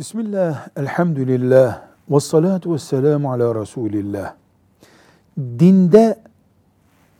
Bismillah, 0.00 0.68
elhamdülillah, 0.76 1.80
ve 2.10 2.20
salatu 2.20 2.74
ve 2.74 2.78
selamu 2.78 3.32
ala 3.32 3.60
Resulillah. 3.60 4.34
Dinde 5.38 6.18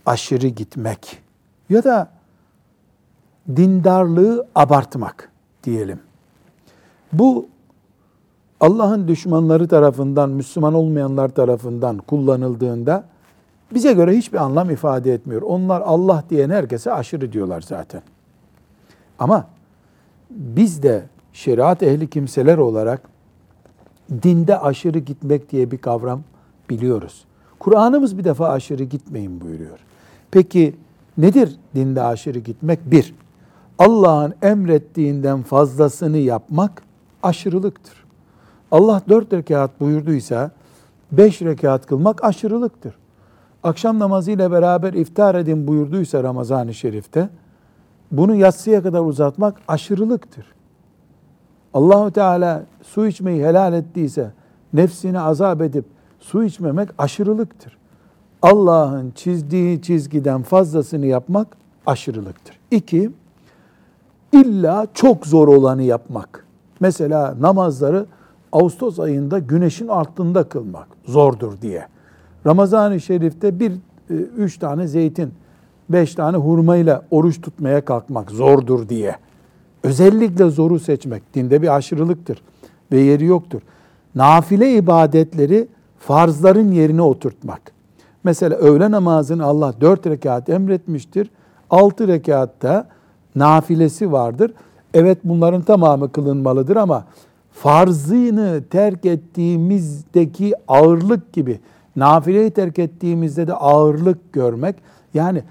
aşırı 0.06 0.46
gitmek 0.46 1.22
ya 1.70 1.84
da 1.84 2.10
dindarlığı 3.56 4.46
abartmak 4.54 5.30
diyelim. 5.64 6.00
Bu 7.12 7.48
Allah'ın 8.60 9.08
düşmanları 9.08 9.68
tarafından, 9.68 10.30
Müslüman 10.30 10.74
olmayanlar 10.74 11.28
tarafından 11.28 11.98
kullanıldığında 11.98 13.04
bize 13.74 13.92
göre 13.92 14.16
hiçbir 14.16 14.38
anlam 14.38 14.70
ifade 14.70 15.14
etmiyor. 15.14 15.42
Onlar 15.42 15.80
Allah 15.80 16.24
diyen 16.30 16.50
herkese 16.50 16.92
aşırı 16.92 17.32
diyorlar 17.32 17.60
zaten. 17.60 18.02
Ama 19.18 19.46
biz 20.30 20.82
de 20.82 21.04
şeriat 21.32 21.82
ehli 21.82 22.10
kimseler 22.10 22.58
olarak 22.58 23.02
dinde 24.22 24.58
aşırı 24.58 24.98
gitmek 24.98 25.52
diye 25.52 25.70
bir 25.70 25.78
kavram 25.78 26.20
biliyoruz. 26.70 27.24
Kur'an'ımız 27.58 28.18
bir 28.18 28.24
defa 28.24 28.48
aşırı 28.48 28.84
gitmeyin 28.84 29.40
buyuruyor. 29.40 29.78
Peki 30.30 30.76
nedir 31.18 31.56
dinde 31.74 32.02
aşırı 32.02 32.38
gitmek? 32.38 32.90
Bir, 32.90 33.14
Allah'ın 33.78 34.34
emrettiğinden 34.42 35.42
fazlasını 35.42 36.18
yapmak 36.18 36.82
aşırılıktır. 37.22 38.04
Allah 38.70 39.02
dört 39.08 39.32
rekat 39.32 39.80
buyurduysa 39.80 40.50
beş 41.12 41.42
rekat 41.42 41.86
kılmak 41.86 42.24
aşırılıktır. 42.24 42.94
Akşam 43.62 43.98
namazı 43.98 44.30
ile 44.30 44.50
beraber 44.50 44.92
iftar 44.92 45.34
edin 45.34 45.66
buyurduysa 45.66 46.22
Ramazan-ı 46.22 46.74
Şerif'te 46.74 47.28
bunu 48.10 48.34
yatsıya 48.34 48.82
kadar 48.82 49.00
uzatmak 49.00 49.60
aşırılıktır. 49.68 50.46
Allahu 51.74 52.10
Teala 52.10 52.62
su 52.82 53.06
içmeyi 53.06 53.44
helal 53.44 53.72
ettiyse 53.72 54.30
nefsini 54.72 55.20
azap 55.20 55.62
edip 55.62 55.84
su 56.20 56.44
içmemek 56.44 56.88
aşırılıktır. 56.98 57.78
Allah'ın 58.42 59.10
çizdiği 59.10 59.82
çizgiden 59.82 60.42
fazlasını 60.42 61.06
yapmak 61.06 61.46
aşırılıktır. 61.86 62.58
İki, 62.70 63.10
illa 64.32 64.86
çok 64.94 65.26
zor 65.26 65.48
olanı 65.48 65.82
yapmak. 65.82 66.46
Mesela 66.80 67.34
namazları 67.40 68.06
Ağustos 68.52 68.98
ayında 68.98 69.38
güneşin 69.38 69.88
altında 69.88 70.44
kılmak 70.44 70.88
zordur 71.04 71.60
diye. 71.62 71.86
Ramazan-ı 72.46 73.00
Şerif'te 73.00 73.60
bir, 73.60 73.72
e, 73.72 74.14
üç 74.14 74.58
tane 74.58 74.86
zeytin, 74.86 75.32
beş 75.88 76.14
tane 76.14 76.36
hurmayla 76.36 77.02
oruç 77.10 77.40
tutmaya 77.40 77.84
kalkmak 77.84 78.30
zordur 78.30 78.88
diye. 78.88 79.16
Özellikle 79.82 80.50
zoru 80.50 80.80
seçmek 80.80 81.34
dinde 81.34 81.62
bir 81.62 81.76
aşırılıktır 81.76 82.42
ve 82.92 83.00
yeri 83.00 83.24
yoktur. 83.24 83.60
Nafile 84.14 84.74
ibadetleri 84.74 85.68
farzların 85.98 86.72
yerine 86.72 87.02
oturtmak. 87.02 87.72
Mesela 88.24 88.56
öğle 88.56 88.90
namazını 88.90 89.44
Allah 89.44 89.74
dört 89.80 90.06
rekat 90.06 90.48
emretmiştir. 90.48 91.30
Altı 91.70 92.08
rekatta 92.08 92.88
nafilesi 93.34 94.12
vardır. 94.12 94.52
Evet 94.94 95.18
bunların 95.24 95.62
tamamı 95.62 96.12
kılınmalıdır 96.12 96.76
ama 96.76 97.04
farzını 97.52 98.62
terk 98.70 99.06
ettiğimizdeki 99.06 100.54
ağırlık 100.68 101.32
gibi 101.32 101.60
nafileyi 101.96 102.50
terk 102.50 102.78
ettiğimizde 102.78 103.46
de 103.46 103.54
ağırlık 103.54 104.32
görmek. 104.32 104.76
Yani 105.14 105.42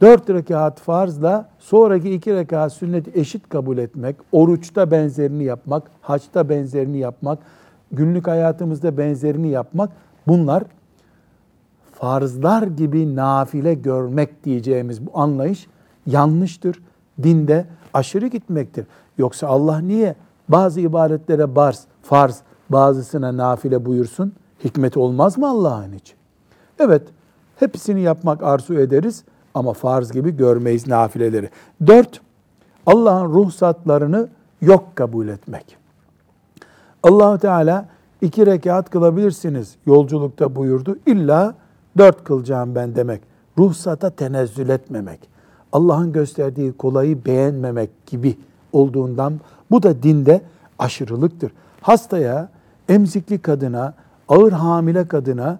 dört 0.00 0.30
rekat 0.30 0.80
farzla 0.80 1.48
sonraki 1.58 2.14
iki 2.14 2.34
rekat 2.34 2.72
sünneti 2.72 3.10
eşit 3.14 3.48
kabul 3.48 3.78
etmek, 3.78 4.16
oruçta 4.32 4.90
benzerini 4.90 5.44
yapmak, 5.44 5.82
haçta 6.02 6.48
benzerini 6.48 6.98
yapmak, 6.98 7.38
günlük 7.92 8.26
hayatımızda 8.26 8.98
benzerini 8.98 9.48
yapmak 9.48 9.90
bunlar 10.26 10.62
farzlar 11.92 12.62
gibi 12.62 13.16
nafile 13.16 13.74
görmek 13.74 14.44
diyeceğimiz 14.44 15.06
bu 15.06 15.10
anlayış 15.18 15.66
yanlıştır. 16.06 16.82
Dinde 17.22 17.66
aşırı 17.94 18.26
gitmektir. 18.26 18.86
Yoksa 19.18 19.46
Allah 19.46 19.78
niye 19.78 20.14
bazı 20.48 20.80
ibadetlere 20.80 21.56
barz, 21.56 21.84
farz, 22.02 22.40
bazısına 22.70 23.36
nafile 23.36 23.84
buyursun? 23.84 24.32
Hikmet 24.64 24.96
olmaz 24.96 25.38
mı 25.38 25.48
Allah'ın 25.48 25.92
için? 25.92 26.16
Evet, 26.78 27.02
hepsini 27.56 28.00
yapmak 28.00 28.42
arzu 28.42 28.74
ederiz 28.74 29.24
ama 29.54 29.72
farz 29.72 30.12
gibi 30.12 30.36
görmeyiz 30.36 30.86
nafileleri. 30.86 31.50
Dört, 31.86 32.20
Allah'ın 32.86 33.32
ruhsatlarını 33.34 34.28
yok 34.60 34.84
kabul 34.94 35.28
etmek. 35.28 35.76
Allahu 37.02 37.38
Teala 37.38 37.88
iki 38.20 38.46
rekat 38.46 38.90
kılabilirsiniz 38.90 39.74
yolculukta 39.86 40.56
buyurdu. 40.56 40.98
İlla 41.06 41.54
dört 41.98 42.24
kılacağım 42.24 42.74
ben 42.74 42.94
demek. 42.94 43.20
Ruhsata 43.58 44.10
tenezzül 44.10 44.68
etmemek. 44.68 45.20
Allah'ın 45.72 46.12
gösterdiği 46.12 46.72
kolayı 46.72 47.24
beğenmemek 47.24 48.06
gibi 48.06 48.36
olduğundan 48.72 49.40
bu 49.70 49.82
da 49.82 50.02
dinde 50.02 50.42
aşırılıktır. 50.78 51.52
Hastaya, 51.80 52.48
emzikli 52.88 53.38
kadına, 53.38 53.94
ağır 54.28 54.52
hamile 54.52 55.08
kadına, 55.08 55.58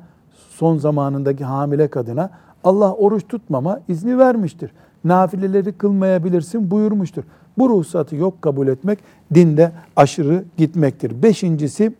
son 0.51 0.79
zamanındaki 0.79 1.45
hamile 1.45 1.89
kadına 1.89 2.31
Allah 2.65 2.95
oruç 2.95 3.29
tutmama 3.29 3.81
izni 3.89 4.19
vermiştir. 4.19 4.71
Nafileleri 5.05 5.73
kılmayabilirsin 5.73 6.71
buyurmuştur. 6.71 7.23
Bu 7.59 7.69
ruhsatı 7.69 8.17
yok 8.17 8.43
kabul 8.43 8.69
etmek 8.69 8.99
dinde 9.35 9.73
aşırı 9.97 10.45
gitmektir. 10.57 11.23
Beşincisi 11.23 11.93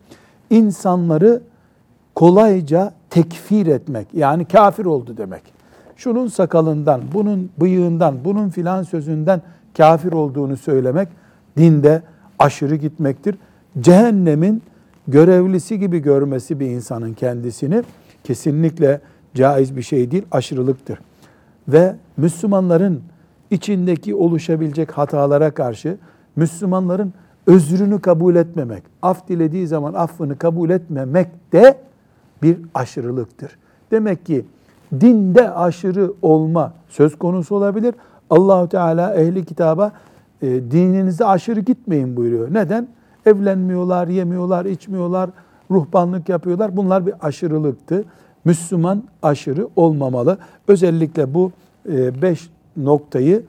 insanları 0.49 1.41
kolayca 2.15 2.93
tekfir 3.09 3.67
etmek 3.67 4.07
yani 4.13 4.45
kafir 4.45 4.85
oldu 4.85 5.17
demek. 5.17 5.41
Şunun 5.95 6.27
sakalından, 6.27 7.01
bunun 7.13 7.49
bıyığından, 7.59 8.15
bunun 8.25 8.49
filan 8.49 8.83
sözünden 8.83 9.41
kafir 9.77 10.11
olduğunu 10.11 10.57
söylemek 10.57 11.07
dinde 11.57 12.01
aşırı 12.39 12.75
gitmektir. 12.75 13.35
Cehennemin 13.79 14.63
görevlisi 15.07 15.79
gibi 15.79 15.99
görmesi 15.99 16.59
bir 16.59 16.67
insanın 16.67 17.13
kendisini 17.13 17.83
kesinlikle 18.23 19.01
caiz 19.35 19.75
bir 19.75 19.81
şey 19.81 20.11
değil, 20.11 20.25
aşırılıktır. 20.31 20.99
Ve 21.67 21.95
Müslümanların 22.17 23.01
içindeki 23.51 24.15
oluşabilecek 24.15 24.91
hatalara 24.91 25.51
karşı 25.51 25.97
Müslümanların 26.35 27.13
özrünü 27.47 28.01
kabul 28.01 28.35
etmemek, 28.35 28.83
af 29.01 29.27
dilediği 29.27 29.67
zaman 29.67 29.93
affını 29.93 30.37
kabul 30.37 30.69
etmemek 30.69 31.27
de 31.53 31.77
bir 32.43 32.57
aşırılıktır. 32.73 33.57
Demek 33.91 34.25
ki 34.25 34.45
dinde 35.01 35.51
aşırı 35.53 36.13
olma 36.21 36.73
söz 36.89 37.17
konusu 37.17 37.55
olabilir. 37.55 37.95
Allahu 38.29 38.69
Teala 38.69 39.15
ehli 39.15 39.45
kitaba 39.45 39.91
e, 40.41 40.47
dininize 40.47 41.25
aşırı 41.25 41.59
gitmeyin 41.59 42.17
buyuruyor. 42.17 42.53
Neden? 42.53 42.87
Evlenmiyorlar, 43.25 44.07
yemiyorlar, 44.07 44.65
içmiyorlar, 44.65 45.29
ruhbanlık 45.71 46.29
yapıyorlar. 46.29 46.77
Bunlar 46.77 47.05
bir 47.05 47.13
aşırılıktı. 47.21 48.03
Müslüman 48.45 49.03
aşırı 49.21 49.67
olmamalı. 49.75 50.37
Özellikle 50.67 51.33
bu 51.33 51.51
e, 51.89 52.21
beş 52.21 52.49
noktayı, 52.77 53.43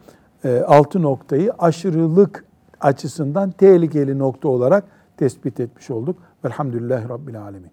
e, 0.45 0.61
altı 0.61 1.03
noktayı 1.03 1.53
aşırılık 1.59 2.45
açısından 2.81 3.51
tehlikeli 3.51 4.19
nokta 4.19 4.49
olarak 4.49 4.85
tespit 5.17 5.61
etmiş 5.61 5.91
olduk. 5.91 6.17
Velhamdülillahi 6.45 7.09
Rabbil 7.09 7.43
Alemin. 7.43 7.71